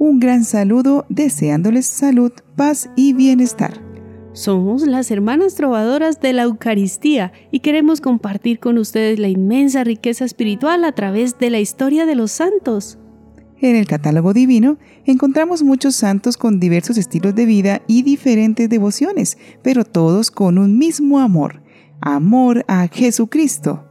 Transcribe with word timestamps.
Un 0.00 0.20
gran 0.20 0.44
saludo 0.44 1.06
deseándoles 1.08 1.86
salud, 1.86 2.30
paz 2.54 2.88
y 2.94 3.14
bienestar. 3.14 3.82
Somos 4.32 4.86
las 4.86 5.10
hermanas 5.10 5.56
trovadoras 5.56 6.20
de 6.20 6.32
la 6.32 6.44
Eucaristía 6.44 7.32
y 7.50 7.58
queremos 7.60 8.00
compartir 8.00 8.60
con 8.60 8.78
ustedes 8.78 9.18
la 9.18 9.26
inmensa 9.26 9.82
riqueza 9.82 10.24
espiritual 10.24 10.84
a 10.84 10.92
través 10.92 11.40
de 11.40 11.50
la 11.50 11.58
historia 11.58 12.06
de 12.06 12.14
los 12.14 12.30
santos. 12.30 12.96
En 13.60 13.74
el 13.74 13.88
catálogo 13.88 14.32
divino 14.32 14.78
encontramos 15.04 15.64
muchos 15.64 15.96
santos 15.96 16.36
con 16.36 16.60
diversos 16.60 16.96
estilos 16.96 17.34
de 17.34 17.46
vida 17.46 17.82
y 17.88 18.02
diferentes 18.02 18.68
devociones, 18.68 19.36
pero 19.64 19.84
todos 19.84 20.30
con 20.30 20.58
un 20.58 20.78
mismo 20.78 21.18
amor, 21.18 21.60
amor 22.00 22.64
a 22.68 22.86
Jesucristo. 22.86 23.87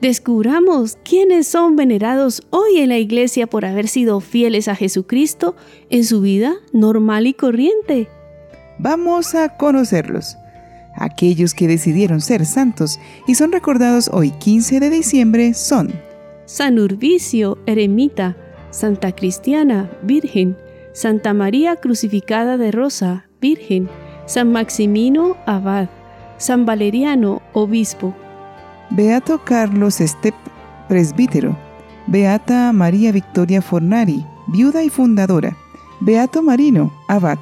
Descubramos 0.00 0.96
quiénes 1.04 1.46
son 1.46 1.76
venerados 1.76 2.42
hoy 2.48 2.78
en 2.78 2.88
la 2.88 2.96
iglesia 2.96 3.46
por 3.46 3.66
haber 3.66 3.86
sido 3.86 4.20
fieles 4.20 4.66
a 4.66 4.74
Jesucristo 4.74 5.56
en 5.90 6.04
su 6.04 6.22
vida 6.22 6.54
normal 6.72 7.26
y 7.26 7.34
corriente. 7.34 8.08
Vamos 8.78 9.34
a 9.34 9.58
conocerlos. 9.58 10.38
Aquellos 10.96 11.52
que 11.52 11.68
decidieron 11.68 12.22
ser 12.22 12.46
santos 12.46 12.98
y 13.26 13.34
son 13.34 13.52
recordados 13.52 14.08
hoy 14.10 14.30
15 14.30 14.80
de 14.80 14.88
diciembre 14.88 15.52
son 15.52 15.92
San 16.46 16.78
Urbicio, 16.78 17.58
eremita, 17.66 18.38
Santa 18.70 19.12
Cristiana, 19.12 19.90
Virgen, 20.02 20.56
Santa 20.94 21.34
María 21.34 21.76
Crucificada 21.76 22.56
de 22.56 22.70
Rosa, 22.72 23.28
Virgen, 23.38 23.88
San 24.24 24.50
Maximino, 24.50 25.36
Abad, 25.44 25.88
San 26.38 26.64
Valeriano, 26.64 27.42
Obispo. 27.52 28.14
Beato 28.92 29.38
Carlos 29.44 30.00
Estep, 30.00 30.34
presbítero. 30.88 31.56
Beata 32.08 32.72
María 32.72 33.12
Victoria 33.12 33.62
Fornari, 33.62 34.26
viuda 34.48 34.82
y 34.82 34.88
fundadora. 34.88 35.56
Beato 36.00 36.42
Marino, 36.42 36.92
abad. 37.06 37.38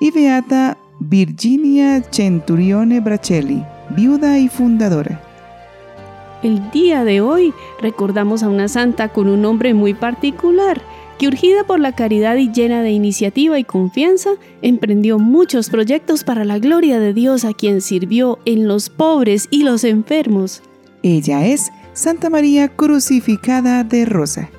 Y 0.00 0.10
Beata 0.10 0.78
Virginia 0.98 2.02
Centurione 2.10 3.00
Bracelli, 3.00 3.62
viuda 3.90 4.38
y 4.38 4.48
fundadora. 4.48 5.20
El 6.42 6.70
día 6.70 7.04
de 7.04 7.20
hoy 7.20 7.52
recordamos 7.78 8.42
a 8.42 8.48
una 8.48 8.68
santa 8.68 9.10
con 9.10 9.28
un 9.28 9.42
nombre 9.42 9.74
muy 9.74 9.92
particular, 9.92 10.80
que 11.18 11.28
urgida 11.28 11.64
por 11.64 11.78
la 11.78 11.92
caridad 11.92 12.36
y 12.36 12.50
llena 12.50 12.80
de 12.80 12.92
iniciativa 12.92 13.58
y 13.58 13.64
confianza, 13.64 14.30
emprendió 14.62 15.18
muchos 15.18 15.68
proyectos 15.68 16.24
para 16.24 16.46
la 16.46 16.58
gloria 16.58 16.98
de 17.00 17.12
Dios 17.12 17.44
a 17.44 17.52
quien 17.52 17.82
sirvió 17.82 18.38
en 18.46 18.66
los 18.66 18.88
pobres 18.88 19.48
y 19.50 19.62
los 19.62 19.84
enfermos. 19.84 20.62
Ella 21.08 21.46
es 21.46 21.70
Santa 21.92 22.30
María 22.30 22.66
Crucificada 22.66 23.84
de 23.84 24.06
Rosa. 24.06 24.50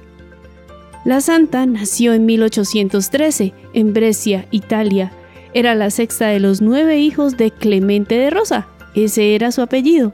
La 1.03 1.19
santa 1.19 1.65
nació 1.65 2.13
en 2.13 2.25
1813 2.25 3.53
en 3.73 3.93
Brescia, 3.93 4.47
Italia. 4.51 5.11
Era 5.53 5.75
la 5.75 5.89
sexta 5.89 6.27
de 6.27 6.39
los 6.39 6.61
nueve 6.61 6.99
hijos 6.99 7.35
de 7.35 7.51
Clemente 7.51 8.15
de 8.15 8.29
Rosa, 8.29 8.69
ese 8.95 9.35
era 9.35 9.51
su 9.51 9.61
apellido 9.61 10.13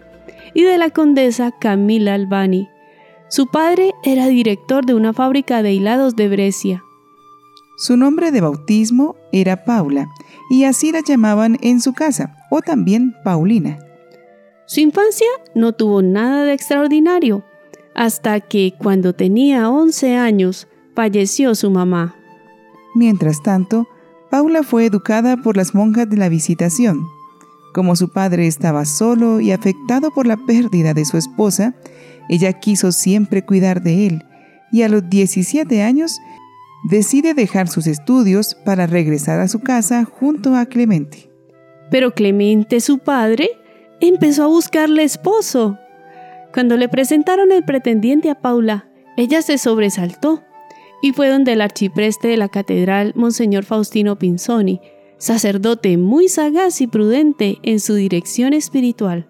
y 0.55 0.63
de 0.63 0.79
la 0.79 0.89
condesa 0.89 1.51
Camila 1.51 2.15
Albani. 2.15 2.67
Su 3.29 3.45
padre 3.45 3.91
era 4.03 4.25
director 4.25 4.87
de 4.87 4.95
una 4.95 5.13
fábrica 5.13 5.61
de 5.61 5.73
hilados 5.73 6.15
de 6.15 6.29
Brescia. 6.29 6.83
Su 7.77 7.95
nombre 7.95 8.31
de 8.31 8.41
bautismo 8.41 9.15
era 9.31 9.65
Paula, 9.65 10.09
y 10.49 10.63
así 10.63 10.91
la 10.91 11.01
llamaban 11.07 11.59
en 11.61 11.79
su 11.79 11.93
casa, 11.93 12.35
o 12.49 12.61
también 12.61 13.13
Paulina. 13.23 13.77
Su 14.73 14.79
infancia 14.79 15.27
no 15.53 15.73
tuvo 15.73 16.01
nada 16.01 16.45
de 16.45 16.53
extraordinario, 16.53 17.43
hasta 17.93 18.39
que 18.39 18.73
cuando 18.75 19.13
tenía 19.13 19.69
11 19.69 20.15
años 20.15 20.67
falleció 20.95 21.53
su 21.53 21.69
mamá. 21.69 22.15
Mientras 22.95 23.43
tanto, 23.43 23.87
Paula 24.31 24.63
fue 24.63 24.87
educada 24.87 25.37
por 25.37 25.57
las 25.57 25.75
monjas 25.75 26.09
de 26.09 26.17
la 26.17 26.27
Visitación, 26.27 27.05
como 27.71 27.95
su 27.95 28.11
padre 28.11 28.47
estaba 28.47 28.83
solo 28.85 29.39
y 29.41 29.51
afectado 29.51 30.09
por 30.09 30.25
la 30.25 30.37
pérdida 30.37 30.95
de 30.95 31.05
su 31.05 31.17
esposa, 31.17 31.75
ella 32.27 32.53
quiso 32.53 32.91
siempre 32.91 33.45
cuidar 33.45 33.83
de 33.83 34.07
él 34.07 34.23
y 34.71 34.81
a 34.81 34.89
los 34.89 35.07
17 35.07 35.83
años 35.83 36.17
decide 36.89 37.35
dejar 37.35 37.67
sus 37.67 37.85
estudios 37.85 38.55
para 38.65 38.87
regresar 38.87 39.39
a 39.39 39.47
su 39.47 39.59
casa 39.59 40.03
junto 40.03 40.55
a 40.55 40.65
Clemente. 40.65 41.29
Pero 41.91 42.15
Clemente, 42.15 42.79
su 42.79 42.97
padre, 42.97 43.51
empezó 44.07 44.43
a 44.43 44.47
buscarle 44.47 45.03
esposo. 45.03 45.77
Cuando 46.53 46.77
le 46.77 46.89
presentaron 46.89 47.51
el 47.51 47.63
pretendiente 47.63 48.29
a 48.29 48.35
Paula, 48.35 48.87
ella 49.17 49.41
se 49.41 49.57
sobresaltó 49.57 50.43
y 51.01 51.11
fue 51.11 51.29
donde 51.29 51.53
el 51.53 51.61
archipreste 51.61 52.27
de 52.29 52.37
la 52.37 52.49
catedral, 52.49 53.13
Monseñor 53.15 53.65
Faustino 53.65 54.17
Pinzoni, 54.17 54.79
sacerdote 55.17 55.97
muy 55.97 56.27
sagaz 56.27 56.81
y 56.81 56.87
prudente 56.87 57.57
en 57.63 57.79
su 57.79 57.95
dirección 57.95 58.53
espiritual. 58.53 59.27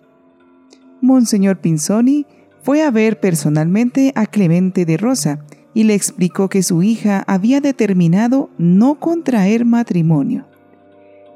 Monseñor 1.02 1.60
Pinzoni 1.60 2.26
fue 2.62 2.82
a 2.84 2.92
ver 2.92 3.20
personalmente 3.20 4.12
a 4.16 4.26
Clemente 4.26 4.86
de 4.86 4.98
Rosa 4.98 5.46
y 5.74 5.84
le 5.84 5.96
explicó 5.96 6.50
que 6.50 6.64
su 6.64 6.84
hija 6.84 7.24
había 7.28 7.60
determinado 7.60 8.50
no 8.58 9.00
contraer 9.00 9.66
matrimonio. 9.66 10.46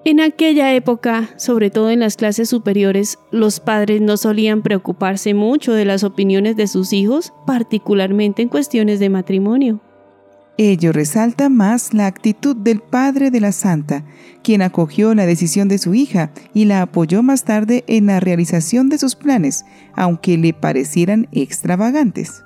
En 0.07 0.22
aquella 0.22 0.73
época, 0.73 1.31
sobre 1.35 1.69
todo 1.69 1.90
en 1.90 2.00
las 2.00 2.16
clases 2.16 2.47
superiores, 2.47 3.19
los 3.29 3.59
padres 3.59 4.00
no 4.00 4.16
solían 4.16 4.62
preocuparse 4.62 5.34
mucho 5.34 5.73
de 5.73 5.84
las 5.84 6.06
opiniones 6.06 6.56
de 6.56 6.68
sus 6.68 6.94
hijos, 6.94 7.34
particularmente 7.45 8.41
en 8.41 8.47
cuestiones 8.47 9.01
de 9.01 9.09
matrimonio. 9.09 9.81
Ello 10.57 10.94
resalta 10.94 11.50
más 11.50 11.94
la 11.94 12.07
actitud 12.07 12.56
del 12.56 12.79
padre 12.79 13.31
de 13.31 13.41
la 13.41 13.51
santa, 13.51 14.06
quien 14.44 14.62
acogió 14.62 15.13
la 15.13 15.25
decisión 15.25 15.68
de 15.68 15.78
su 15.78 15.94
hija 15.94 16.31
y 16.53 16.63
la 16.63 16.84
apoyó 16.84 17.22
más 17.22 17.44
tarde 17.44 17.84
en 17.88 18.06
la 18.06 18.22
realización 18.22 18.88
de 18.88 19.00
sus 19.00 19.18
planes, 19.18 19.66
aunque 19.94 20.38
le 20.38 20.53
parecieran 20.53 21.28
extravagantes. 21.34 22.45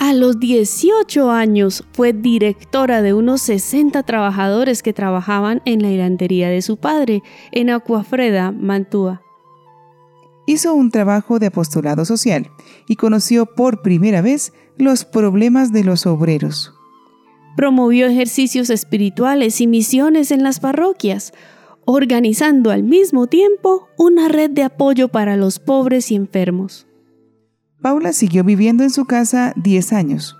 A 0.00 0.14
los 0.14 0.40
18 0.40 1.30
años 1.30 1.84
fue 1.92 2.14
directora 2.14 3.02
de 3.02 3.12
unos 3.12 3.42
60 3.42 4.02
trabajadores 4.04 4.82
que 4.82 4.94
trabajaban 4.94 5.60
en 5.66 5.82
la 5.82 5.90
hilandería 5.90 6.48
de 6.48 6.62
su 6.62 6.78
padre, 6.78 7.22
en 7.52 7.68
Acuafreda, 7.68 8.50
Mantua. 8.50 9.20
Hizo 10.46 10.72
un 10.72 10.90
trabajo 10.90 11.38
de 11.38 11.48
apostolado 11.48 12.06
social 12.06 12.50
y 12.88 12.96
conoció 12.96 13.44
por 13.44 13.82
primera 13.82 14.22
vez 14.22 14.54
los 14.78 15.04
problemas 15.04 15.70
de 15.70 15.84
los 15.84 16.06
obreros. 16.06 16.72
Promovió 17.54 18.06
ejercicios 18.06 18.70
espirituales 18.70 19.60
y 19.60 19.66
misiones 19.66 20.30
en 20.30 20.42
las 20.42 20.60
parroquias, 20.60 21.34
organizando 21.84 22.70
al 22.70 22.84
mismo 22.84 23.26
tiempo 23.26 23.88
una 23.98 24.28
red 24.28 24.50
de 24.50 24.62
apoyo 24.62 25.08
para 25.08 25.36
los 25.36 25.58
pobres 25.58 26.10
y 26.10 26.14
enfermos. 26.14 26.86
Paula 27.82 28.12
siguió 28.12 28.44
viviendo 28.44 28.82
en 28.82 28.90
su 28.90 29.06
casa 29.06 29.52
10 29.56 29.92
años. 29.92 30.36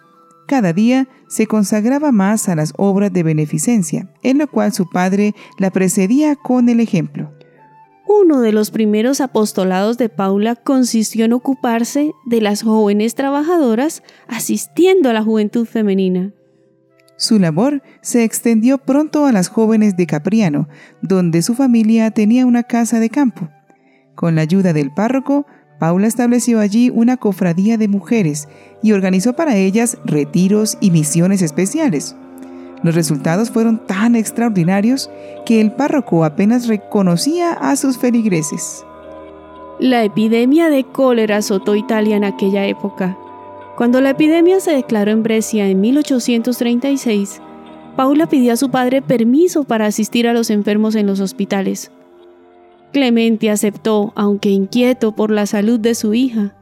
Cada 0.46 0.72
día 0.72 1.08
se 1.28 1.46
consagraba 1.46 2.12
más 2.12 2.48
a 2.48 2.56
las 2.56 2.72
obras 2.76 3.12
de 3.12 3.22
beneficencia, 3.22 4.12
en 4.22 4.38
lo 4.38 4.48
cual 4.48 4.72
su 4.72 4.88
padre 4.90 5.34
la 5.58 5.70
precedía 5.70 6.36
con 6.36 6.68
el 6.68 6.80
ejemplo. 6.80 7.32
Uno 8.06 8.40
de 8.40 8.50
los 8.50 8.72
primeros 8.72 9.20
apostolados 9.20 9.96
de 9.96 10.08
Paula 10.08 10.56
consistió 10.56 11.24
en 11.24 11.32
ocuparse 11.32 12.12
de 12.26 12.40
las 12.40 12.62
jóvenes 12.62 13.14
trabajadoras 13.14 14.02
asistiendo 14.26 15.08
a 15.08 15.12
la 15.12 15.22
juventud 15.22 15.64
femenina. 15.64 16.32
Su 17.16 17.38
labor 17.38 17.82
se 18.02 18.24
extendió 18.24 18.78
pronto 18.78 19.26
a 19.26 19.32
las 19.32 19.48
jóvenes 19.48 19.96
de 19.96 20.06
Capriano, 20.06 20.68
donde 21.02 21.42
su 21.42 21.54
familia 21.54 22.10
tenía 22.10 22.46
una 22.46 22.64
casa 22.64 22.98
de 22.98 23.10
campo. 23.10 23.48
Con 24.16 24.34
la 24.34 24.40
ayuda 24.42 24.72
del 24.72 24.92
párroco, 24.92 25.46
Paula 25.80 26.06
estableció 26.06 26.60
allí 26.60 26.90
una 26.90 27.16
cofradía 27.16 27.78
de 27.78 27.88
mujeres 27.88 28.48
y 28.82 28.92
organizó 28.92 29.32
para 29.32 29.56
ellas 29.56 29.96
retiros 30.04 30.76
y 30.82 30.90
misiones 30.90 31.40
especiales. 31.40 32.14
Los 32.82 32.94
resultados 32.94 33.50
fueron 33.50 33.86
tan 33.86 34.14
extraordinarios 34.14 35.10
que 35.46 35.58
el 35.58 35.72
párroco 35.72 36.24
apenas 36.26 36.68
reconocía 36.68 37.54
a 37.54 37.76
sus 37.76 37.96
feligreses. 37.96 38.84
La 39.78 40.04
epidemia 40.04 40.68
de 40.68 40.84
cólera 40.84 41.38
azotó 41.38 41.74
Italia 41.74 42.16
en 42.16 42.24
aquella 42.24 42.66
época. 42.66 43.16
Cuando 43.78 44.02
la 44.02 44.10
epidemia 44.10 44.60
se 44.60 44.72
declaró 44.72 45.10
en 45.12 45.22
Brescia 45.22 45.66
en 45.66 45.80
1836, 45.80 47.40
Paula 47.96 48.26
pidió 48.26 48.52
a 48.52 48.56
su 48.56 48.70
padre 48.70 49.00
permiso 49.00 49.64
para 49.64 49.86
asistir 49.86 50.28
a 50.28 50.34
los 50.34 50.50
enfermos 50.50 50.94
en 50.94 51.06
los 51.06 51.20
hospitales. 51.20 51.90
Clemente 52.92 53.50
aceptó, 53.50 54.12
aunque 54.16 54.50
inquieto 54.50 55.14
por 55.14 55.30
la 55.30 55.46
salud 55.46 55.78
de 55.78 55.94
su 55.94 56.14
hija. 56.14 56.56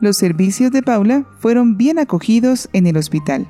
Los 0.00 0.16
servicios 0.16 0.70
de 0.70 0.82
Paula 0.82 1.26
fueron 1.40 1.76
bien 1.76 1.98
acogidos 1.98 2.70
en 2.72 2.86
el 2.86 2.96
hospital. 2.96 3.46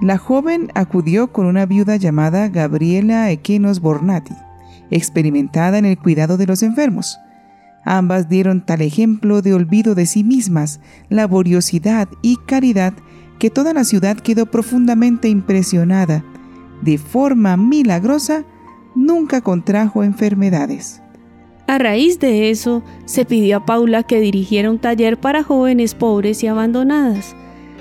La 0.00 0.18
joven 0.18 0.70
acudió 0.74 1.32
con 1.32 1.46
una 1.46 1.66
viuda 1.66 1.96
llamada 1.96 2.48
Gabriela 2.48 3.30
Equenos 3.30 3.80
Bornati, 3.80 4.34
experimentada 4.90 5.78
en 5.78 5.84
el 5.84 5.98
cuidado 5.98 6.36
de 6.36 6.46
los 6.46 6.62
enfermos. 6.62 7.18
Ambas 7.84 8.28
dieron 8.28 8.64
tal 8.64 8.82
ejemplo 8.82 9.42
de 9.42 9.54
olvido 9.54 9.94
de 9.94 10.06
sí 10.06 10.24
mismas, 10.24 10.80
laboriosidad 11.08 12.08
y 12.22 12.36
caridad 12.46 12.94
que 13.38 13.50
toda 13.50 13.72
la 13.72 13.84
ciudad 13.84 14.16
quedó 14.18 14.46
profundamente 14.46 15.28
impresionada. 15.28 16.24
De 16.82 16.98
forma 16.98 17.56
milagrosa, 17.56 18.44
nunca 18.94 19.40
contrajo 19.40 20.02
enfermedades. 20.04 21.02
A 21.66 21.78
raíz 21.78 22.18
de 22.18 22.50
eso, 22.50 22.82
se 23.04 23.24
pidió 23.24 23.58
a 23.58 23.64
Paula 23.64 24.02
que 24.02 24.20
dirigiera 24.20 24.70
un 24.70 24.80
taller 24.80 25.20
para 25.20 25.44
jóvenes 25.44 25.94
pobres 25.94 26.42
y 26.42 26.48
abandonadas. 26.48 27.36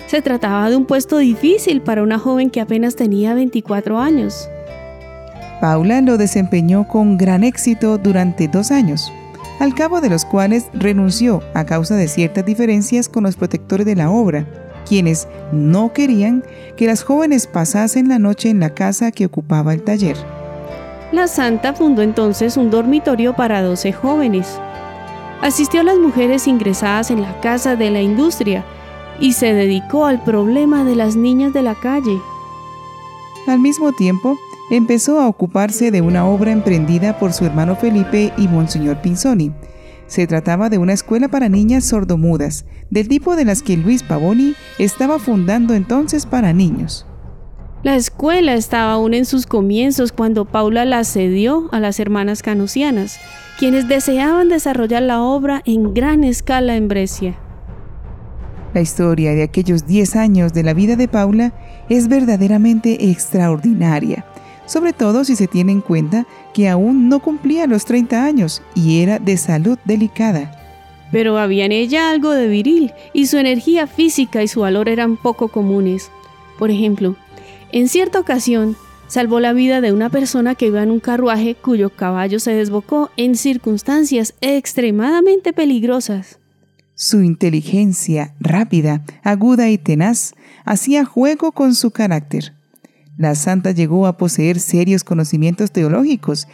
Se 0.06 0.22
trataba 0.22 0.70
de 0.70 0.76
un 0.76 0.86
puesto 0.86 1.18
difícil 1.18 1.82
para 1.82 2.04
una 2.04 2.20
joven 2.20 2.52
que 2.52 2.62
apenas 2.62 2.96
tenía 2.96 3.34
24 3.34 4.00
años. 4.00 4.48
Paula 5.60 6.02
lo 6.02 6.18
desempeñó 6.18 6.88
con 6.88 7.18
gran 7.18 7.44
éxito 7.44 7.98
durante 7.98 8.48
dos 8.48 8.72
años, 8.72 9.12
al 9.60 9.74
cabo 9.74 10.02
de 10.02 10.10
los 10.10 10.24
cuales 10.24 10.68
renunció 10.74 11.42
a 11.54 11.66
causa 11.66 11.96
de 11.96 12.08
ciertas 12.08 12.46
diferencias 12.46 13.10
con 13.10 13.24
los 13.24 13.36
protectores 13.36 13.86
de 13.86 13.96
la 13.96 14.10
obra, 14.10 14.46
quienes 14.88 15.28
no 15.52 15.94
querían 15.94 16.44
que 16.78 16.88
las 16.88 17.04
jóvenes 17.04 17.48
pasasen 17.48 18.08
la 18.08 18.20
noche 18.20 18.50
en 18.50 18.60
la 18.60 18.70
casa 18.70 19.12
que 19.12 19.26
ocupaba 19.26 19.74
el 19.74 19.84
taller. 19.84 20.16
La 21.12 21.28
santa 21.28 21.74
fundó 21.74 22.04
entonces 22.04 22.56
un 22.56 22.70
dormitorio 22.70 23.36
para 23.36 23.64
12 23.64 23.94
jóvenes. 23.94 24.60
Asistió 25.42 25.82
a 25.82 25.84
las 25.84 25.98
mujeres 25.98 26.48
ingresadas 26.48 27.10
en 27.10 27.22
la 27.22 27.40
casa 27.42 27.76
de 27.76 27.90
la 27.90 28.02
industria 28.02 28.64
y 29.20 29.34
se 29.34 29.54
dedicó 29.54 30.06
al 30.06 30.24
problema 30.24 30.84
de 30.84 30.96
las 30.96 31.16
niñas 31.16 31.52
de 31.52 31.64
la 31.64 31.76
calle. 31.76 32.20
Al 33.48 33.60
mismo 33.60 33.92
tiempo, 33.94 34.38
empezó 34.70 35.20
a 35.20 35.28
ocuparse 35.28 35.90
de 35.90 36.02
una 36.02 36.28
obra 36.28 36.52
emprendida 36.52 37.18
por 37.18 37.34
su 37.34 37.46
hermano 37.46 37.76
Felipe 37.76 38.32
y 38.38 38.48
Monseñor 38.48 39.02
Pinzoni. 39.02 39.52
Se 40.06 40.28
trataba 40.28 40.70
de 40.70 40.78
una 40.78 40.94
escuela 40.94 41.28
para 41.28 41.50
niñas 41.50 41.86
sordomudas, 41.86 42.66
del 42.92 43.08
tipo 43.08 43.36
de 43.36 43.46
las 43.46 43.64
que 43.64 43.78
Luis 43.78 44.04
Pavoni 44.04 44.54
estaba 44.78 45.18
fundando 45.18 45.74
entonces 45.74 46.26
para 46.28 46.54
niños. 46.54 47.06
La 47.82 47.96
escuela 47.96 48.56
estaba 48.56 48.92
aún 48.92 49.14
en 49.14 49.24
sus 49.24 49.46
comienzos 49.46 50.12
cuando 50.12 50.44
Paula 50.44 50.84
la 50.84 51.06
cedió 51.06 51.70
a 51.72 51.80
las 51.80 52.02
hermanas 52.02 52.44
canusianas, 52.44 53.22
quienes 53.58 53.88
deseaban 53.88 54.50
desarrollar 54.50 55.04
la 55.04 55.22
obra 55.22 55.62
en 55.66 55.94
gran 55.94 56.26
escala 56.26 56.76
en 56.76 56.90
Brescia. 56.90 57.40
La 58.74 58.82
historia 58.82 59.34
de 59.34 59.44
aquellos 59.44 59.88
10 59.88 60.18
años 60.18 60.52
de 60.52 60.64
la 60.64 60.74
vida 60.74 60.98
de 60.98 61.08
Paula 61.08 61.54
es 61.88 62.10
verdaderamente 62.10 63.12
extraordinaria, 63.12 64.26
sobre 64.66 64.92
todo 64.92 65.24
si 65.24 65.38
se 65.38 65.48
tiene 65.48 65.72
en 65.72 65.80
cuenta 65.80 66.28
que 66.54 66.68
aún 66.68 67.08
no 67.08 67.20
cumplía 67.20 67.66
los 67.66 67.86
30 67.86 68.26
años 68.26 68.62
y 68.76 69.02
era 69.02 69.20
de 69.20 69.38
salud 69.38 69.80
delicada. 69.86 70.52
Pero 71.14 71.38
había 71.38 71.66
en 71.66 71.72
ella 71.72 72.12
algo 72.12 72.32
de 72.32 72.50
viril 72.50 72.92
y 73.14 73.28
su 73.28 73.38
energía 73.38 73.88
física 73.88 74.44
y 74.44 74.50
su 74.50 74.60
valor 74.60 74.90
eran 74.90 75.16
poco 75.16 75.48
comunes. 75.48 76.12
Por 76.60 76.72
ejemplo, 76.72 77.16
en 77.72 77.88
cierta 77.88 78.20
ocasión, 78.20 78.76
salvó 79.08 79.40
la 79.40 79.54
vida 79.54 79.82
de 79.82 79.92
una 79.92 80.10
persona 80.10 80.56
que 80.56 80.68
iba 80.68 80.84
en 80.84 80.92
un 80.92 81.00
carruaje 81.00 81.56
cuyo 81.56 81.90
caballo 81.90 82.40
se 82.40 82.52
desbocó 82.52 83.10
en 83.18 83.36
circunstancias 83.36 84.36
extremadamente 84.42 85.54
peligrosas. 85.54 86.40
Su 86.96 87.22
inteligencia 87.22 88.36
rápida, 88.40 89.04
aguda 89.24 89.70
y 89.70 89.78
tenaz 89.78 90.34
hacía 90.66 91.06
juego 91.06 91.52
con 91.52 91.74
su 91.74 91.92
carácter. 91.92 92.54
La 93.18 93.36
santa 93.36 93.72
llegó 93.72 94.06
a 94.06 94.18
poseer 94.18 94.60
serios 94.60 95.04
conocimientos 95.04 95.72
teológicos 95.72 96.48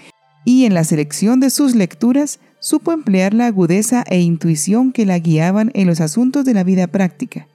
y 0.45 0.65
en 0.65 0.73
la 0.73 0.83
selección 0.83 1.39
de 1.39 1.49
sus 1.49 1.75
lecturas 1.75 2.39
supo 2.59 2.91
emplear 2.91 3.33
la 3.33 3.47
agudeza 3.47 4.03
e 4.07 4.19
intuición 4.21 4.91
que 4.91 5.05
la 5.05 5.19
guiaban 5.19 5.71
en 5.73 5.87
los 5.87 5.99
asuntos 5.99 6.45
de 6.45 6.53
la 6.53 6.63
vida 6.63 6.87
práctica. 6.87 7.47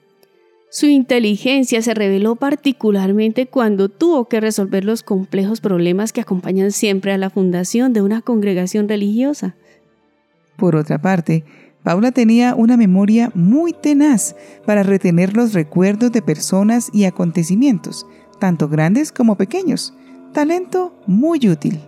Su 0.72 0.86
inteligencia 0.86 1.82
se 1.82 1.94
reveló 1.94 2.36
particularmente 2.36 3.46
cuando 3.46 3.88
tuvo 3.88 4.26
que 4.26 4.40
resolver 4.40 4.84
los 4.84 5.02
complejos 5.02 5.60
problemas 5.60 6.12
que 6.12 6.20
acompañan 6.20 6.70
siempre 6.70 7.12
a 7.12 7.18
la 7.18 7.28
fundación 7.28 7.92
de 7.92 8.02
una 8.02 8.22
congregación 8.22 8.88
religiosa. 8.88 9.56
Por 10.56 10.76
otra 10.76 11.02
parte, 11.02 11.44
Paula 11.82 12.12
tenía 12.12 12.54
una 12.54 12.76
memoria 12.76 13.32
muy 13.34 13.72
tenaz 13.72 14.36
para 14.64 14.84
retener 14.84 15.34
los 15.34 15.54
recuerdos 15.54 16.12
de 16.12 16.22
personas 16.22 16.88
y 16.92 17.04
acontecimientos, 17.04 18.06
tanto 18.38 18.68
grandes 18.68 19.10
como 19.10 19.36
pequeños. 19.36 19.92
Talento 20.32 20.94
muy 21.06 21.48
útil. 21.48 21.80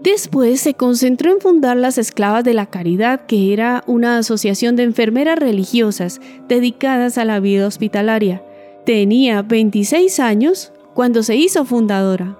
Después 0.00 0.60
se 0.60 0.74
concentró 0.74 1.32
en 1.32 1.40
fundar 1.40 1.76
las 1.76 1.98
Esclavas 1.98 2.44
de 2.44 2.54
la 2.54 2.66
Caridad, 2.66 3.26
que 3.26 3.52
era 3.52 3.82
una 3.86 4.18
asociación 4.18 4.76
de 4.76 4.84
enfermeras 4.84 5.38
religiosas 5.38 6.20
dedicadas 6.48 7.18
a 7.18 7.24
la 7.24 7.40
vida 7.40 7.66
hospitalaria. 7.66 8.42
Tenía 8.86 9.42
26 9.42 10.20
años 10.20 10.72
cuando 10.94 11.24
se 11.24 11.34
hizo 11.34 11.64
fundadora. 11.64 12.38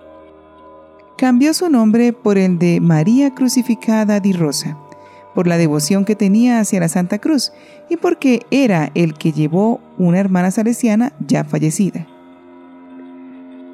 Cambió 1.16 1.52
su 1.52 1.68
nombre 1.68 2.12
por 2.12 2.38
el 2.38 2.60
de 2.60 2.80
María 2.80 3.34
Crucificada 3.34 4.20
di 4.20 4.32
Rosa, 4.32 4.78
por 5.34 5.48
la 5.48 5.58
devoción 5.58 6.04
que 6.04 6.14
tenía 6.14 6.60
hacia 6.60 6.78
la 6.78 6.88
Santa 6.88 7.18
Cruz 7.18 7.52
y 7.90 7.96
porque 7.96 8.46
era 8.52 8.92
el 8.94 9.14
que 9.14 9.32
llevó 9.32 9.80
una 9.98 10.20
hermana 10.20 10.52
salesiana 10.52 11.12
ya 11.26 11.42
fallecida. 11.42 12.06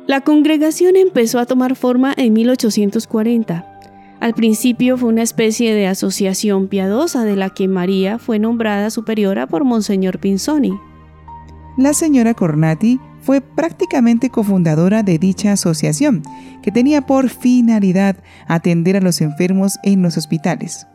La 0.06 0.22
congregación 0.22 0.96
empezó 0.96 1.38
a 1.38 1.46
tomar 1.46 1.76
forma 1.76 2.14
en 2.16 2.32
1840 2.32 3.73
al 4.24 4.32
principio 4.32 4.96
fue 4.96 5.10
una 5.10 5.20
especie 5.20 5.74
de 5.74 5.86
asociación 5.86 6.68
piadosa 6.68 7.24
de 7.24 7.36
la 7.36 7.50
que 7.50 7.68
María 7.68 8.18
fue 8.18 8.38
nombrada 8.38 8.88
superiora 8.88 9.46
por 9.46 9.64
Monseñor 9.64 10.18
Pinzoni. 10.18 10.72
La 11.76 11.92
señora 11.92 12.32
Cornati 12.32 12.98
fue 13.20 13.42
prácticamente 13.42 14.30
cofundadora 14.30 15.02
de 15.02 15.18
dicha 15.18 15.52
asociación, 15.52 16.22
que 16.62 16.72
tenía 16.72 17.02
por 17.02 17.28
finalidad 17.28 18.16
atender 18.48 18.96
a 18.96 19.02
los 19.02 19.20
enfermos 19.20 19.78
en 19.82 20.00
los 20.00 20.16
hospitales. 20.16 20.86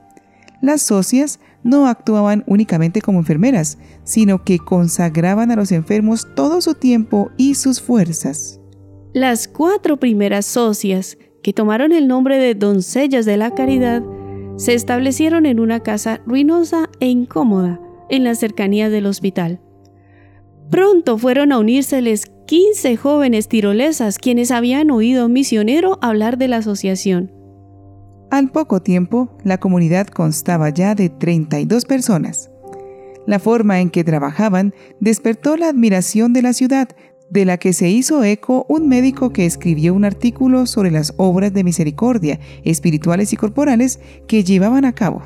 Las 0.60 0.82
socias 0.82 1.40
no 1.62 1.86
actuaban 1.86 2.44
únicamente 2.48 3.00
como 3.00 3.20
enfermeras, 3.20 3.78
sino 4.04 4.44
que 4.44 4.58
consagraban 4.58 5.52
a 5.52 5.56
los 5.56 5.72
enfermos 5.72 6.26
todo 6.36 6.62
su 6.62 6.74
tiempo 6.74 7.30
y 7.38 7.54
sus 7.54 7.80
fuerzas. 7.80 8.60
Las 9.14 9.48
cuatro 9.48 9.98
primeras 9.98 10.48
socias 10.48 11.16
que 11.42 11.54
tomaron 11.54 11.92
el 11.92 12.08
nombre 12.08 12.38
de 12.38 12.56
doncellas 12.56 13.26
de 13.26 13.38
la 13.38 13.52
caridad, 13.52 14.04
se 14.58 14.74
establecieron 14.74 15.46
en 15.46 15.60
una 15.60 15.80
casa 15.80 16.22
ruinosa 16.26 16.90
e 17.00 17.08
incómoda 17.08 17.80
en 18.10 18.24
las 18.24 18.40
cercanías 18.40 18.92
del 18.92 19.06
hospital. 19.06 19.62
Pronto 20.70 21.18
fueron 21.18 21.52
a 21.52 21.60
unírseles 21.60 22.32
15 22.46 22.98
jóvenes 22.98 23.48
tirolesas 23.48 24.18
quienes 24.18 24.52
habían 24.52 24.92
oído 24.92 25.24
a 25.24 25.26
un 25.28 25.34
misionero 25.34 25.98
hablar 26.02 26.38
de 26.38 26.48
la 26.48 26.58
asociación. 26.58 27.32
Al 28.32 28.52
poco 28.52 28.82
tiempo, 28.82 29.38
la 29.44 29.60
comunidad 29.60 30.08
constaba 30.08 30.70
ya 30.70 30.94
de 30.94 31.10
32 31.10 31.86
personas. 31.86 32.52
La 33.26 33.40
forma 33.40 33.80
en 33.80 33.90
que 33.90 34.04
trabajaban 34.04 34.74
despertó 35.00 35.58
la 35.58 35.70
admiración 35.70 36.34
de 36.34 36.42
la 36.42 36.54
ciudad, 36.54 36.90
de 37.30 37.46
la 37.46 37.58
que 37.58 37.74
se 37.74 37.90
hizo 37.90 38.24
eco 38.24 38.66
un 38.70 38.88
médico 38.88 39.32
que 39.32 39.46
escribió 39.46 39.94
un 39.94 40.06
artículo 40.06 40.66
sobre 40.66 40.92
las 40.92 41.14
obras 41.18 41.54
de 41.54 41.64
misericordia, 41.64 42.40
espirituales 42.64 43.34
y 43.34 43.38
corporales, 43.38 44.00
que 44.28 44.44
llevaban 44.44 44.86
a 44.86 44.94
cabo. 44.94 45.22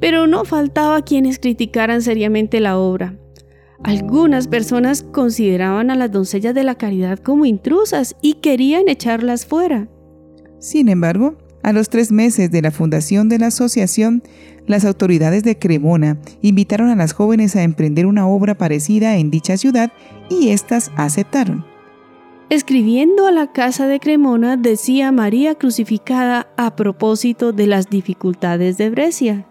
Pero 0.00 0.26
no 0.26 0.44
faltaba 0.44 1.02
quienes 1.02 1.38
criticaran 1.38 2.02
seriamente 2.02 2.60
la 2.60 2.78
obra. 2.78 3.16
Algunas 3.84 4.48
personas 4.48 5.02
consideraban 5.02 5.90
a 5.90 5.94
las 5.94 6.10
doncellas 6.10 6.54
de 6.54 6.64
la 6.64 6.74
caridad 6.74 7.18
como 7.18 7.44
intrusas 7.44 8.16
y 8.20 8.34
querían 8.34 8.88
echarlas 8.88 9.46
fuera. 9.46 9.88
Sin 10.58 10.88
embargo, 10.88 11.36
a 11.62 11.72
los 11.72 11.88
tres 11.88 12.10
meses 12.10 12.50
de 12.50 12.62
la 12.62 12.70
fundación 12.70 13.28
de 13.28 13.38
la 13.38 13.48
asociación, 13.48 14.22
las 14.68 14.84
autoridades 14.84 15.42
de 15.42 15.58
Cremona 15.58 16.18
invitaron 16.40 16.90
a 16.90 16.96
las 16.96 17.12
jóvenes 17.12 17.56
a 17.56 17.64
emprender 17.64 18.06
una 18.06 18.28
obra 18.28 18.56
parecida 18.56 19.16
en 19.16 19.30
dicha 19.30 19.56
ciudad 19.56 19.90
y 20.30 20.50
éstas 20.50 20.92
aceptaron. 20.96 21.64
Escribiendo 22.50 23.26
a 23.26 23.32
la 23.32 23.52
casa 23.52 23.88
de 23.88 24.00
Cremona 24.00 24.56
decía 24.56 25.12
María 25.12 25.56
crucificada 25.56 26.48
a 26.56 26.76
propósito 26.76 27.52
de 27.52 27.66
las 27.66 27.90
dificultades 27.90 28.78
de 28.78 28.88
Brescia. 28.88 29.46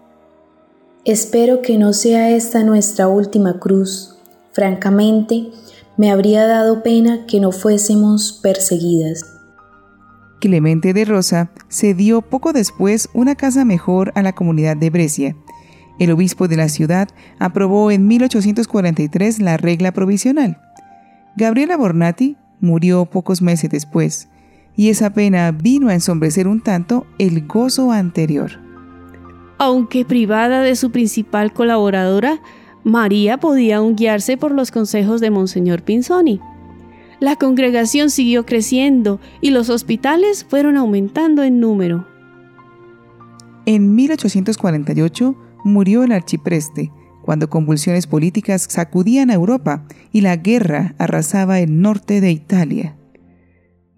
Espero 1.04 1.62
que 1.62 1.78
no 1.78 1.92
sea 1.92 2.30
esta 2.30 2.64
nuestra 2.64 3.06
última 3.06 3.60
cruz. 3.60 4.16
Francamente, 4.52 5.50
me 5.96 6.10
habría 6.10 6.46
dado 6.46 6.82
pena 6.82 7.26
que 7.26 7.38
no 7.38 7.52
fuésemos 7.52 8.40
perseguidas. 8.42 9.37
Clemente 10.40 10.92
de 10.92 11.04
Rosa 11.04 11.50
cedió 11.68 12.22
poco 12.22 12.52
después 12.52 13.08
una 13.12 13.34
casa 13.34 13.64
mejor 13.64 14.12
a 14.14 14.22
la 14.22 14.32
comunidad 14.32 14.76
de 14.76 14.90
Brescia. 14.90 15.36
El 15.98 16.12
obispo 16.12 16.46
de 16.46 16.56
la 16.56 16.68
ciudad 16.68 17.08
aprobó 17.40 17.90
en 17.90 18.06
1843 18.06 19.40
la 19.40 19.56
regla 19.56 19.92
provisional. 19.92 20.60
Gabriela 21.36 21.76
Bornati 21.76 22.36
murió 22.60 23.06
pocos 23.06 23.42
meses 23.42 23.70
después, 23.70 24.28
y 24.76 24.90
esa 24.90 25.10
pena 25.10 25.50
vino 25.50 25.88
a 25.88 25.94
ensombrecer 25.94 26.46
un 26.46 26.60
tanto 26.60 27.06
el 27.18 27.46
gozo 27.46 27.90
anterior. 27.90 28.60
Aunque 29.58 30.04
privada 30.04 30.62
de 30.62 30.76
su 30.76 30.92
principal 30.92 31.52
colaboradora, 31.52 32.40
María 32.84 33.38
podía 33.38 33.80
guiarse 33.80 34.36
por 34.36 34.52
los 34.52 34.70
consejos 34.70 35.20
de 35.20 35.30
Monseñor 35.30 35.82
Pinzoni. 35.82 36.40
La 37.20 37.36
congregación 37.36 38.10
siguió 38.10 38.46
creciendo 38.46 39.20
y 39.40 39.50
los 39.50 39.70
hospitales 39.70 40.44
fueron 40.48 40.76
aumentando 40.76 41.42
en 41.42 41.60
número. 41.60 42.06
En 43.66 43.94
1848 43.94 45.36
murió 45.64 46.04
el 46.04 46.12
archipreste, 46.12 46.92
cuando 47.22 47.50
convulsiones 47.50 48.06
políticas 48.06 48.66
sacudían 48.70 49.30
a 49.30 49.34
Europa 49.34 49.84
y 50.12 50.22
la 50.22 50.36
guerra 50.36 50.94
arrasaba 50.98 51.60
el 51.60 51.82
norte 51.82 52.20
de 52.20 52.30
Italia. 52.30 52.96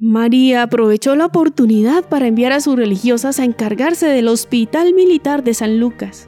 María 0.00 0.62
aprovechó 0.62 1.14
la 1.14 1.26
oportunidad 1.26 2.08
para 2.08 2.26
enviar 2.26 2.52
a 2.52 2.60
sus 2.60 2.74
religiosas 2.74 3.38
a 3.38 3.44
encargarse 3.44 4.06
del 4.06 4.28
Hospital 4.28 4.94
Militar 4.94 5.44
de 5.44 5.52
San 5.52 5.78
Lucas. 5.78 6.26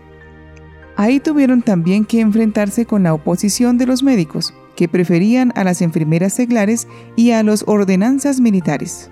Ahí 0.95 1.21
tuvieron 1.21 1.63
también 1.63 2.05
que 2.05 2.21
enfrentarse 2.21 2.85
con 2.85 3.03
la 3.03 3.15
oposición 3.15 3.79
de 3.79 3.87
los 3.87 4.03
médicos, 4.03 4.53
que 4.77 4.89
preferían 4.89 5.53
a 5.55 5.65
las 5.65 5.83
enfermeras 5.83 6.33
seglares 6.33 6.89
y 7.17 7.33
a 7.33 7.43
los 7.43 7.65
ordenanzas 7.67 8.41
militares. 8.41 9.11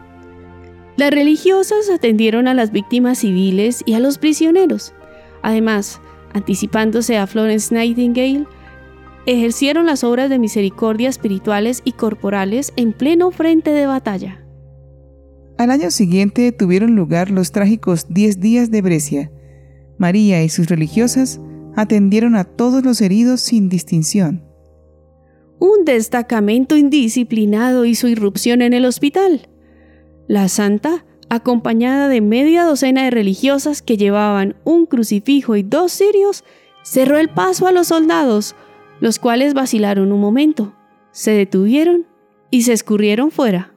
Las 0.97 1.11
religiosas 1.11 1.89
atendieron 1.89 2.49
a 2.49 2.55
las 2.55 2.73
víctimas 2.73 3.19
civiles 3.19 3.83
y 3.87 3.95
a 3.95 4.01
los 4.01 4.19
prisioneros. 4.19 4.93
Además, 5.43 6.01
anticipándose 6.35 7.17
a 7.17 7.27
Florence 7.27 7.75
Nightingale, 7.75 8.47
ejercieron 9.27 9.87
las 9.87 10.05
obras 10.05 10.29
de 10.31 10.39
misericordia 10.39 11.09
espirituales 11.09 11.83
y 11.85 11.93
corporales 11.93 12.73
en 12.77 12.93
pleno 12.93 13.31
frente 13.31 13.71
de 13.71 13.87
batalla. 13.87 14.45
Al 15.59 15.71
año 15.71 15.91
siguiente 15.91 16.53
tuvieron 16.53 16.97
lugar 16.97 17.31
los 17.31 17.53
trágicos 17.53 18.07
Diez 18.09 18.41
días 18.41 18.71
de 18.71 18.83
Brescia. 18.83 19.31
María 19.99 20.43
y 20.43 20.49
sus 20.49 20.69
religiosas 20.69 21.41
atendieron 21.77 22.35
a 22.35 22.45
todos 22.45 22.85
los 22.85 23.01
heridos 23.01 23.41
sin 23.41 23.69
distinción. 23.69 24.50
Un 25.61 25.85
destacamento 25.85 26.75
indisciplinado 26.75 27.85
hizo 27.85 28.09
irrupción 28.09 28.63
en 28.63 28.73
el 28.73 28.87
hospital. 28.87 29.47
La 30.27 30.49
santa, 30.49 31.05
acompañada 31.29 32.09
de 32.09 32.23
media 32.23 32.65
docena 32.65 33.05
de 33.05 33.11
religiosas 33.11 33.83
que 33.83 33.99
llevaban 33.99 34.57
un 34.65 34.87
crucifijo 34.87 35.57
y 35.57 35.63
dos 35.63 35.93
cirios, 35.93 36.45
cerró 36.83 37.19
el 37.19 37.29
paso 37.29 37.67
a 37.67 37.73
los 37.73 37.89
soldados, 37.89 38.57
los 39.01 39.19
cuales 39.19 39.53
vacilaron 39.53 40.13
un 40.13 40.21
momento, 40.21 40.75
se 41.13 41.33
detuvieron 41.33 42.07
y 42.51 42.63
se 42.63 42.73
escurrieron 42.73 43.31
fuera. 43.31 43.75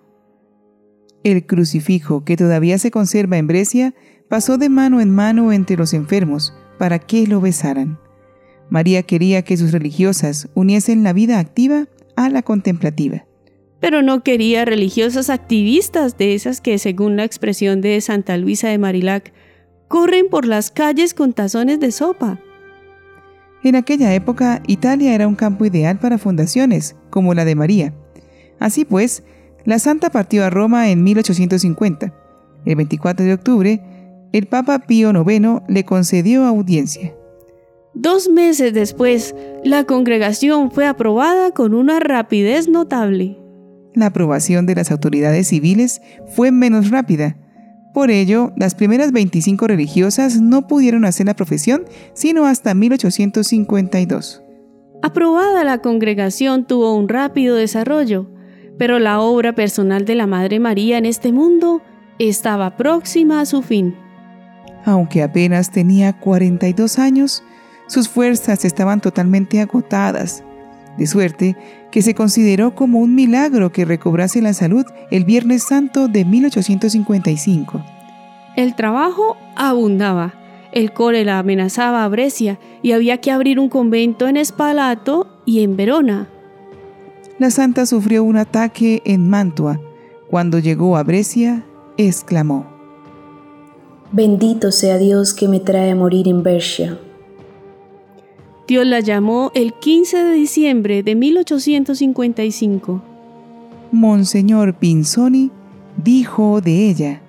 El 1.25 1.45
crucifijo, 1.45 2.23
que 2.23 2.37
todavía 2.37 2.77
se 2.77 2.91
conserva 2.91 3.37
en 3.37 3.47
Brescia, 3.47 3.93
pasó 4.29 4.57
de 4.57 4.69
mano 4.69 5.01
en 5.01 5.13
mano 5.13 5.51
entre 5.51 5.75
los 5.75 5.93
enfermos 5.93 6.53
para 6.79 6.99
que 6.99 7.27
lo 7.27 7.41
besaran. 7.41 7.99
María 8.70 9.03
quería 9.03 9.41
que 9.41 9.58
sus 9.58 9.72
religiosas 9.72 10.50
uniesen 10.53 11.03
la 11.03 11.13
vida 11.13 11.39
activa 11.39 11.88
a 12.15 12.29
la 12.29 12.41
contemplativa. 12.41 13.25
Pero 13.79 14.01
no 14.01 14.24
quería 14.24 14.65
religiosas 14.65 15.29
activistas 15.29 16.17
de 16.17 16.36
esas 16.36 16.62
que, 16.62 16.77
según 16.77 17.17
la 17.17 17.25
expresión 17.25 17.82
de 17.82 18.00
Santa 18.01 18.38
Luisa 18.38 18.70
de 18.70 18.77
Marilac, 18.77 19.34
corren 19.88 20.29
por 20.29 20.46
las 20.46 20.72
calles 20.72 21.13
con 21.13 21.34
tazones 21.34 21.79
de 21.79 21.91
sopa. 21.91 22.39
En 23.63 23.75
aquella 23.75 24.13
época, 24.13 24.62
Italia 24.67 25.13
era 25.13 25.27
un 25.27 25.36
campo 25.36 25.65
ideal 25.65 26.00
para 26.00 26.17
fundaciones, 26.17 26.96
como 27.10 27.34
la 27.34 27.46
de 27.46 27.55
María. 27.55 27.93
Así 28.60 28.86
pues, 28.86 29.24
la 29.65 29.79
santa 29.79 30.10
partió 30.10 30.43
a 30.46 30.50
Roma 30.50 30.89
en 30.89 31.03
1850. 31.03 32.13
El 32.65 32.75
24 32.75 33.25
de 33.25 33.34
octubre, 33.34 33.82
el 34.32 34.48
Papa 34.48 34.79
Pío 34.79 35.12
IX 35.12 35.62
le 35.67 35.86
concedió 35.86 36.46
audiencia. 36.46 37.13
Dos 37.93 38.29
meses 38.29 38.73
después, 38.73 39.35
la 39.63 39.83
congregación 39.83 40.71
fue 40.71 40.85
aprobada 40.85 41.51
con 41.51 41.73
una 41.73 42.00
rapidez 42.00 42.67
notable. 42.67 43.39
La 43.93 44.07
aprobación 44.07 44.65
de 44.65 44.75
las 44.75 44.91
autoridades 44.91 45.47
civiles 45.47 46.01
fue 46.35 46.51
menos 46.51 46.89
rápida. 46.89 47.38
Por 47.93 48.09
ello, 48.09 48.51
las 48.57 48.73
primeras 48.73 49.12
25 49.12 49.67
religiosas 49.67 50.41
no 50.41 50.65
pudieron 50.65 51.05
hacer 51.05 51.27
la 51.27 51.35
profesión 51.35 51.85
sino 52.13 52.45
hasta 52.45 52.73
1852. 52.73 54.41
Aprobada 55.03 55.63
la 55.63 55.79
congregación 55.79 56.65
tuvo 56.65 56.95
un 56.95 57.07
rápido 57.07 57.55
desarrollo 57.55 58.33
pero 58.77 59.00
la 59.00 59.19
obra 59.19 59.53
personal 59.53 60.05
de 60.05 60.15
la 60.15 60.27
Madre 60.27 60.59
María 60.59 60.97
en 60.97 61.05
este 61.05 61.31
mundo 61.31 61.81
estaba 62.19 62.75
próxima 62.77 63.41
a 63.41 63.45
su 63.45 63.62
fin. 63.62 63.95
Aunque 64.85 65.23
apenas 65.23 65.71
tenía 65.71 66.19
42 66.19 67.00
años, 67.00 67.43
sus 67.87 68.09
fuerzas 68.09 68.65
estaban 68.65 69.01
totalmente 69.01 69.61
agotadas, 69.61 70.43
de 70.97 71.07
suerte 71.07 71.57
que 71.91 72.01
se 72.01 72.15
consideró 72.15 72.75
como 72.75 72.99
un 72.99 73.15
milagro 73.15 73.71
que 73.71 73.85
recobrase 73.85 74.41
la 74.41 74.53
salud 74.53 74.85
el 75.11 75.25
Viernes 75.25 75.63
Santo 75.63 76.07
de 76.07 76.25
1855. 76.25 77.83
El 78.55 78.75
trabajo 78.75 79.37
abundaba. 79.55 80.33
El 80.71 80.91
cólera 80.91 81.37
amenazaba 81.37 82.03
a 82.03 82.07
Brescia 82.07 82.59
y 82.81 82.93
había 82.93 83.17
que 83.17 83.31
abrir 83.31 83.59
un 83.59 83.69
convento 83.69 84.27
en 84.27 84.37
Espalato 84.37 85.27
y 85.45 85.61
en 85.61 85.77
Verona 85.77 86.29
la 87.39 87.49
santa 87.49 87.85
sufrió 87.85 88.23
un 88.23 88.37
ataque 88.37 89.01
en 89.05 89.29
Mantua. 89.29 89.79
Cuando 90.29 90.59
llegó 90.59 90.97
a 90.97 91.03
Brescia, 91.03 91.65
exclamó, 91.97 92.65
Bendito 94.11 94.71
sea 94.71 94.97
Dios 94.97 95.33
que 95.33 95.47
me 95.47 95.59
trae 95.59 95.91
a 95.91 95.95
morir 95.95 96.27
en 96.27 96.43
Brescia. 96.43 96.99
Dios 98.65 98.86
la 98.88 99.01
llamó 99.01 99.51
el 99.55 99.74
15 99.74 100.24
de 100.24 100.34
diciembre 100.34 101.03
de 101.03 101.15
1855. 101.15 103.03
Monseñor 103.91 104.74
Pinzoni 104.75 105.51
dijo 106.01 106.62
de 106.62 106.89
ella, 106.89 107.22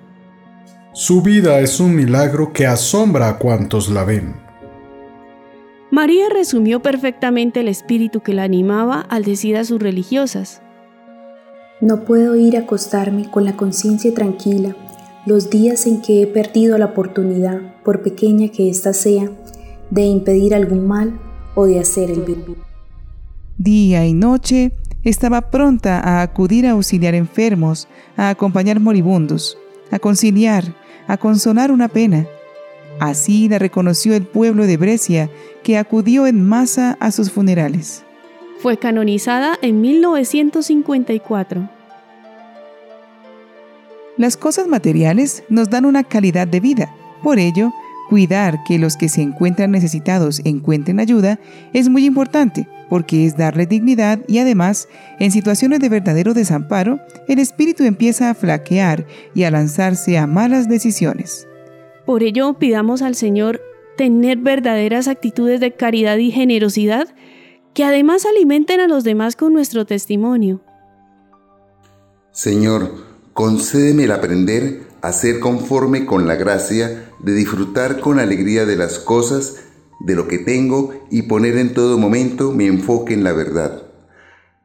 Su 0.93 1.21
vida 1.21 1.59
es 1.59 1.81
un 1.81 1.93
milagro 1.93 2.53
que 2.53 2.65
asombra 2.65 3.27
a 3.27 3.37
cuantos 3.37 3.89
la 3.89 4.05
ven. 4.05 4.33
María 5.91 6.29
resumió 6.29 6.81
perfectamente 6.81 7.59
el 7.59 7.67
espíritu 7.67 8.21
que 8.21 8.33
la 8.33 8.43
animaba 8.43 9.01
al 9.01 9.25
decir 9.25 9.57
a 9.57 9.65
sus 9.65 9.81
religiosas. 9.81 10.61
No 11.81 12.05
puedo 12.05 12.37
ir 12.37 12.55
a 12.55 12.61
acostarme 12.61 13.29
con 13.29 13.43
la 13.43 13.57
conciencia 13.57 14.13
tranquila 14.13 14.73
los 15.25 15.49
días 15.49 15.85
en 15.85 16.01
que 16.01 16.21
he 16.21 16.27
perdido 16.27 16.77
la 16.77 16.85
oportunidad, 16.85 17.59
por 17.83 18.03
pequeña 18.03 18.49
que 18.49 18.69
ésta 18.69 18.93
sea, 18.93 19.29
de 19.89 20.03
impedir 20.03 20.53
algún 20.53 20.87
mal 20.87 21.19
o 21.55 21.65
de 21.65 21.79
hacer 21.79 22.11
el 22.11 22.21
bien. 22.21 22.43
Día 23.57 24.05
y 24.05 24.13
noche 24.13 24.73
estaba 25.03 25.49
pronta 25.49 25.99
a 25.99 26.21
acudir 26.21 26.67
a 26.67 26.71
auxiliar 26.71 27.15
enfermos, 27.15 27.87
a 28.17 28.29
acompañar 28.29 28.79
moribundos, 28.79 29.57
a 29.91 29.99
conciliar, 29.99 30.63
a 31.07 31.17
consolar 31.17 31.71
una 31.71 31.87
pena, 31.87 32.27
Así 32.99 33.49
la 33.49 33.59
reconoció 33.59 34.15
el 34.15 34.23
pueblo 34.23 34.65
de 34.65 34.77
Brescia, 34.77 35.29
que 35.63 35.77
acudió 35.77 36.27
en 36.27 36.41
masa 36.47 36.97
a 36.99 37.11
sus 37.11 37.29
funerales. 37.29 38.03
Fue 38.59 38.77
canonizada 38.77 39.57
en 39.61 39.81
1954. 39.81 41.69
Las 44.17 44.37
cosas 44.37 44.67
materiales 44.67 45.43
nos 45.49 45.69
dan 45.69 45.85
una 45.85 46.03
calidad 46.05 46.47
de 46.47 46.61
vida. 46.61 46.95
Por 47.21 47.37
ello, 47.37 47.73
cuidar 48.09 48.63
que 48.63 48.79
los 48.79 48.97
que 48.97 49.09
se 49.09 49.21
encuentran 49.21 49.71
necesitados 49.71 50.41
encuentren 50.45 50.99
ayuda 50.99 51.39
es 51.73 51.89
muy 51.89 52.05
importante, 52.05 52.67
porque 52.89 53.25
es 53.25 53.37
darle 53.37 53.65
dignidad 53.65 54.19
y 54.27 54.39
además, 54.39 54.87
en 55.19 55.31
situaciones 55.31 55.79
de 55.79 55.89
verdadero 55.89 56.33
desamparo, 56.33 56.99
el 57.27 57.39
espíritu 57.39 57.83
empieza 57.83 58.29
a 58.29 58.35
flaquear 58.35 59.05
y 59.33 59.43
a 59.43 59.51
lanzarse 59.51 60.17
a 60.17 60.27
malas 60.27 60.69
decisiones. 60.69 61.47
Por 62.05 62.23
ello 62.23 62.53
pidamos 62.59 63.01
al 63.01 63.15
Señor 63.15 63.61
tener 63.97 64.37
verdaderas 64.37 65.07
actitudes 65.07 65.59
de 65.59 65.73
caridad 65.73 66.17
y 66.17 66.31
generosidad 66.31 67.07
que 67.73 67.83
además 67.83 68.25
alimenten 68.25 68.79
a 68.79 68.87
los 68.87 69.03
demás 69.03 69.35
con 69.35 69.53
nuestro 69.53 69.85
testimonio. 69.85 70.61
Señor, 72.31 72.91
concédeme 73.33 74.03
el 74.05 74.11
aprender 74.11 74.83
a 75.05 75.13
ser 75.13 75.39
conforme 75.39 76.07
con 76.07 76.27
la 76.27 76.35
gracia 76.35 77.11
de 77.19 77.33
disfrutar 77.33 77.99
con 77.99 78.17
alegría 78.17 78.65
de 78.65 78.75
las 78.75 78.97
cosas, 78.97 79.57
de 79.99 80.15
lo 80.15 80.27
que 80.27 80.39
tengo 80.39 80.95
y 81.11 81.23
poner 81.23 81.57
en 81.57 81.75
todo 81.75 81.99
momento 81.99 82.51
mi 82.51 82.65
enfoque 82.65 83.13
en 83.13 83.23
la 83.23 83.31
verdad. 83.31 83.83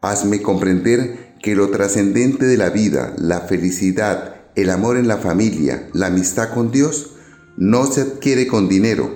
Hazme 0.01 0.41
comprender 0.41 1.35
que 1.43 1.55
lo 1.55 1.69
trascendente 1.69 2.47
de 2.47 2.57
la 2.57 2.71
vida, 2.71 3.15
la 3.19 3.41
felicidad, 3.41 4.37
el 4.57 4.71
amor 4.71 4.97
en 4.97 5.09
la 5.09 5.19
familia, 5.19 5.91
la 5.93 6.07
amistad 6.07 6.55
con 6.55 6.71
Dios, 6.71 7.17
no 7.59 7.85
se 7.85 8.01
adquiere 8.01 8.47
con 8.47 8.67
dinero 8.67 9.11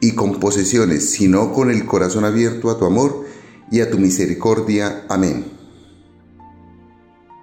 y 0.00 0.16
con 0.16 0.40
posesiones, 0.40 1.08
sino 1.08 1.52
con 1.52 1.70
el 1.70 1.84
corazón 1.86 2.24
abierto 2.24 2.68
a 2.70 2.80
tu 2.80 2.84
amor 2.84 3.24
y 3.70 3.80
a 3.80 3.90
tu 3.92 3.98
misericordia. 3.98 5.04
Amén. 5.08 5.57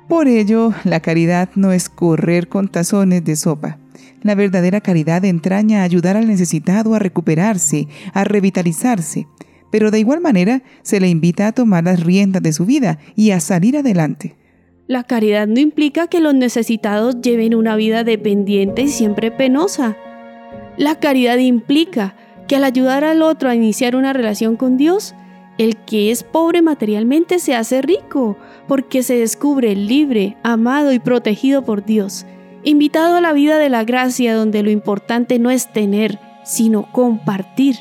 Por 0.07 0.27
ello, 0.27 0.71
la 0.83 0.99
caridad 0.99 1.49
no 1.55 1.71
es 1.71 1.89
correr 1.89 2.47
con 2.47 2.67
tazones 2.67 3.23
de 3.23 3.35
sopa. 3.35 3.79
La 4.21 4.35
verdadera 4.35 4.81
caridad 4.81 5.25
entraña 5.25 5.83
ayudar 5.83 6.15
al 6.15 6.27
necesitado 6.27 6.93
a 6.93 6.99
recuperarse, 6.99 7.87
a 8.13 8.23
revitalizarse. 8.23 9.27
pero 9.71 9.91
de 9.91 9.99
igual 9.99 10.21
manera 10.21 10.61
se 10.83 11.01
le 11.01 11.09
invita 11.09 11.47
a 11.47 11.51
tomar 11.51 11.83
las 11.83 12.01
riendas 12.01 12.41
de 12.41 12.53
su 12.53 12.65
vida 12.65 12.97
y 13.15 13.31
a 13.31 13.41
salir 13.41 13.75
adelante. 13.75 14.37
La 14.87 15.03
caridad 15.03 15.47
no 15.47 15.59
implica 15.59 16.07
que 16.07 16.21
los 16.21 16.33
necesitados 16.33 17.19
lleven 17.19 17.55
una 17.55 17.75
vida 17.75 18.05
dependiente 18.05 18.83
y 18.83 18.87
siempre 18.87 19.31
penosa. 19.31 19.97
La 20.77 20.99
caridad 20.99 21.37
implica 21.39 22.15
que 22.47 22.55
al 22.55 22.63
ayudar 22.63 23.03
al 23.03 23.21
otro 23.21 23.49
a 23.49 23.55
iniciar 23.55 23.97
una 23.97 24.13
relación 24.13 24.55
con 24.55 24.77
Dios, 24.77 25.13
el 25.57 25.75
que 25.77 26.11
es 26.11 26.23
pobre 26.23 26.61
materialmente 26.61 27.39
se 27.39 27.55
hace 27.55 27.81
rico, 27.81 28.37
porque 28.67 29.03
se 29.03 29.15
descubre 29.15 29.75
libre, 29.75 30.37
amado 30.43 30.91
y 30.91 30.99
protegido 30.99 31.63
por 31.63 31.85
Dios, 31.85 32.25
invitado 32.63 33.15
a 33.15 33.21
la 33.21 33.33
vida 33.33 33.57
de 33.57 33.69
la 33.69 33.83
gracia 33.83 34.35
donde 34.35 34.63
lo 34.63 34.71
importante 34.71 35.39
no 35.39 35.51
es 35.51 35.71
tener, 35.71 36.19
sino 36.43 36.91
compartir. 36.91 37.77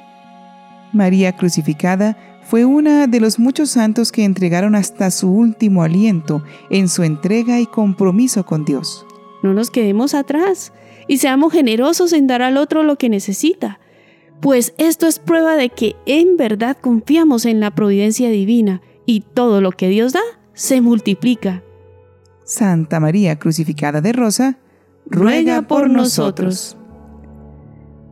María 0.93 1.37
crucificada 1.37 2.17
fue 2.43 2.65
una 2.65 3.07
de 3.07 3.21
los 3.21 3.39
muchos 3.39 3.71
santos 3.71 4.13
que 4.13 4.25
entregaron 4.25 4.75
hasta 4.75 5.11
su 5.11 5.31
último 5.31 5.83
aliento 5.83 6.45
en 6.71 6.89
su 6.89 7.03
entrega 7.03 7.59
y 7.61 7.67
compromiso 7.67 8.45
con 8.45 8.65
Dios. 8.65 9.07
No 9.43 9.55
nos 9.55 9.71
quedemos 9.71 10.15
atrás 10.15 10.73
y 11.09 11.19
seamos 11.19 11.53
generosos 11.53 12.13
en 12.13 12.27
dar 12.27 12.43
al 12.43 12.57
otro 12.57 12.83
lo 12.83 12.97
que 12.97 13.09
necesita, 13.09 13.81
pues 14.41 14.75
esto 14.77 15.07
es 15.07 15.19
prueba 15.19 15.57
de 15.57 15.71
que 15.71 15.97
en 16.05 16.37
verdad 16.37 16.77
confiamos 16.79 17.47
en 17.47 17.61
la 17.61 17.71
providencia 17.71 18.29
divina 18.29 18.83
y 19.07 19.21
todo 19.21 19.61
lo 19.61 19.73
que 19.73 19.89
Dios 19.89 20.13
da 20.13 20.21
se 20.55 20.81
multiplica. 20.81 21.63
Santa 22.45 23.01
María 23.01 23.39
crucificada 23.39 24.01
de 24.01 24.13
Rosa, 24.13 24.59
ruega 25.07 25.63
por 25.63 25.91
nosotros. 25.91 26.77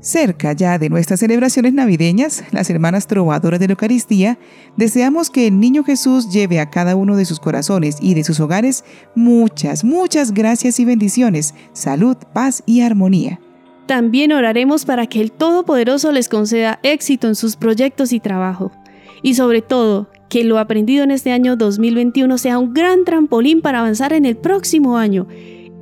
Cerca 0.00 0.52
ya 0.52 0.78
de 0.78 0.90
nuestras 0.90 1.20
celebraciones 1.20 1.74
navideñas, 1.74 2.42
las 2.50 2.68
hermanas 2.70 3.06
trovadoras 3.06 3.60
de 3.60 3.68
la 3.68 3.74
Eucaristía, 3.74 4.36
deseamos 4.76 5.30
que 5.30 5.46
el 5.46 5.60
niño 5.60 5.84
Jesús 5.84 6.28
lleve 6.28 6.58
a 6.58 6.70
cada 6.70 6.96
uno 6.96 7.14
de 7.14 7.24
sus 7.24 7.38
corazones 7.38 7.98
y 8.00 8.14
de 8.14 8.24
sus 8.24 8.40
hogares 8.40 8.84
muchas, 9.14 9.84
muchas 9.84 10.34
gracias 10.34 10.80
y 10.80 10.84
bendiciones, 10.84 11.54
salud, 11.72 12.16
paz 12.32 12.64
y 12.66 12.80
armonía. 12.80 13.38
También 13.86 14.32
oraremos 14.32 14.84
para 14.84 15.06
que 15.06 15.20
el 15.20 15.30
Todopoderoso 15.30 16.10
les 16.10 16.28
conceda 16.28 16.80
éxito 16.82 17.28
en 17.28 17.36
sus 17.36 17.54
proyectos 17.54 18.12
y 18.12 18.18
trabajo. 18.18 18.72
Y 19.22 19.34
sobre 19.34 19.62
todo, 19.62 20.08
que 20.32 20.44
lo 20.44 20.58
aprendido 20.58 21.04
en 21.04 21.10
este 21.10 21.30
año 21.30 21.56
2021 21.56 22.38
sea 22.38 22.58
un 22.58 22.72
gran 22.72 23.04
trampolín 23.04 23.60
para 23.60 23.80
avanzar 23.80 24.14
en 24.14 24.24
el 24.24 24.34
próximo 24.34 24.96
año, 24.96 25.28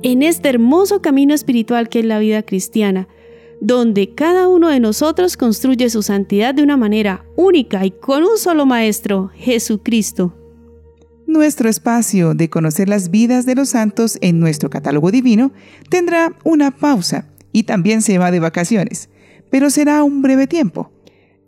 en 0.01 0.23
este 0.23 0.49
hermoso 0.49 1.01
camino 1.01 1.33
espiritual 1.33 1.87
que 1.87 1.99
es 1.99 2.05
la 2.05 2.19
vida 2.19 2.43
cristiana 2.43 3.07
donde 3.61 4.13
cada 4.13 4.49
uno 4.49 4.67
de 4.67 4.81
nosotros 4.81 5.37
construye 5.37 5.89
su 5.89 6.01
santidad 6.01 6.53
de 6.53 6.63
una 6.63 6.75
manera 6.75 7.23
única 7.37 7.85
y 7.85 7.91
con 7.91 8.23
un 8.23 8.37
solo 8.37 8.65
Maestro, 8.65 9.31
Jesucristo. 9.35 10.35
Nuestro 11.27 11.69
espacio 11.69 12.33
de 12.33 12.49
conocer 12.49 12.89
las 12.89 13.09
vidas 13.09 13.45
de 13.45 13.55
los 13.55 13.69
santos 13.69 14.17
en 14.19 14.41
nuestro 14.41 14.69
catálogo 14.69 15.11
divino 15.11 15.53
tendrá 15.89 16.35
una 16.43 16.71
pausa 16.71 17.29
y 17.53 17.63
también 17.63 18.01
se 18.01 18.17
va 18.17 18.31
de 18.31 18.41
vacaciones, 18.41 19.09
pero 19.49 19.69
será 19.69 20.03
un 20.03 20.21
breve 20.21 20.47
tiempo. 20.47 20.91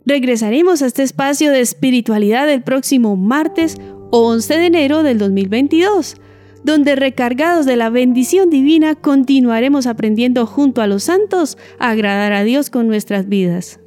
Regresaremos 0.06 0.82
a 0.82 0.86
este 0.86 1.02
espacio 1.02 1.50
de 1.50 1.60
espiritualidad 1.60 2.50
el 2.50 2.62
próximo 2.62 3.16
martes 3.16 3.76
11 4.10 4.58
de 4.58 4.66
enero 4.66 5.02
del 5.02 5.18
2022 5.18 6.16
donde 6.64 6.96
recargados 6.96 7.66
de 7.66 7.76
la 7.76 7.90
bendición 7.90 8.50
divina 8.50 8.94
continuaremos 8.94 9.86
aprendiendo 9.86 10.46
junto 10.46 10.80
a 10.80 10.86
los 10.86 11.04
santos 11.04 11.58
a 11.78 11.90
agradar 11.90 12.32
a 12.32 12.42
Dios 12.42 12.70
con 12.70 12.88
nuestras 12.88 13.28
vidas. 13.28 13.80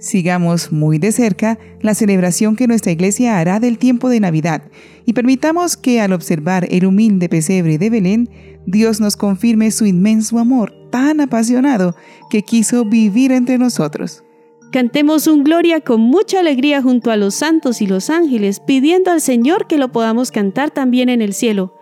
Sigamos 0.00 0.72
muy 0.72 0.98
de 0.98 1.12
cerca 1.12 1.58
la 1.80 1.94
celebración 1.94 2.56
que 2.56 2.66
nuestra 2.66 2.92
iglesia 2.92 3.38
hará 3.38 3.60
del 3.60 3.78
tiempo 3.78 4.08
de 4.08 4.20
Navidad 4.20 4.62
y 5.06 5.12
permitamos 5.12 5.76
que 5.76 6.00
al 6.00 6.12
observar 6.12 6.66
el 6.70 6.86
humilde 6.86 7.28
pesebre 7.28 7.78
de 7.78 7.90
Belén, 7.90 8.28
Dios 8.66 9.00
nos 9.00 9.16
confirme 9.16 9.70
su 9.70 9.86
inmenso 9.86 10.38
amor 10.38 10.72
tan 10.90 11.20
apasionado 11.20 11.94
que 12.30 12.42
quiso 12.42 12.84
vivir 12.84 13.32
entre 13.32 13.58
nosotros. 13.58 14.23
Cantemos 14.74 15.28
un 15.28 15.44
gloria 15.44 15.80
con 15.82 16.00
mucha 16.00 16.40
alegría 16.40 16.82
junto 16.82 17.12
a 17.12 17.16
los 17.16 17.36
santos 17.36 17.80
y 17.80 17.86
los 17.86 18.10
ángeles, 18.10 18.58
pidiendo 18.58 19.12
al 19.12 19.20
Señor 19.20 19.68
que 19.68 19.78
lo 19.78 19.92
podamos 19.92 20.32
cantar 20.32 20.72
también 20.72 21.08
en 21.08 21.22
el 21.22 21.32
cielo 21.32 21.78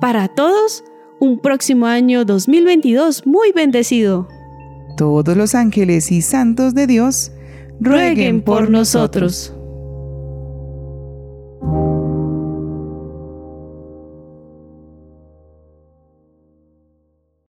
para 0.00 0.26
todos, 0.26 0.82
un 1.20 1.38
próximo 1.38 1.86
año 1.86 2.24
2022 2.24 3.28
muy 3.28 3.52
bendecido. 3.52 4.26
Todos 4.96 5.36
los 5.36 5.54
ángeles 5.54 6.10
y 6.10 6.20
santos 6.20 6.74
de 6.74 6.88
Dios, 6.88 7.30
rueguen 7.78 8.42
por 8.42 8.70
nosotros. 8.70 9.54